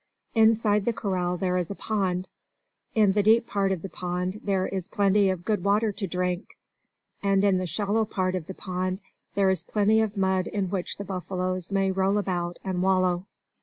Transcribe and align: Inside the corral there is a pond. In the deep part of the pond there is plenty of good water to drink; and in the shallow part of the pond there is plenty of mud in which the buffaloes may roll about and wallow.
Inside 0.33 0.85
the 0.85 0.93
corral 0.93 1.37
there 1.37 1.57
is 1.57 1.69
a 1.69 1.75
pond. 1.75 2.27
In 2.95 3.11
the 3.11 3.21
deep 3.21 3.45
part 3.45 3.71
of 3.71 3.83
the 3.83 3.87
pond 3.89 4.41
there 4.43 4.65
is 4.67 4.87
plenty 4.87 5.29
of 5.29 5.45
good 5.45 5.63
water 5.63 5.91
to 5.91 6.07
drink; 6.07 6.57
and 7.21 7.43
in 7.43 7.59
the 7.59 7.67
shallow 7.67 8.03
part 8.03 8.33
of 8.33 8.47
the 8.47 8.55
pond 8.55 8.99
there 9.35 9.51
is 9.51 9.63
plenty 9.63 10.01
of 10.01 10.17
mud 10.17 10.47
in 10.47 10.71
which 10.71 10.97
the 10.97 11.05
buffaloes 11.05 11.71
may 11.71 11.91
roll 11.91 12.17
about 12.17 12.57
and 12.63 12.81
wallow. 12.81 13.27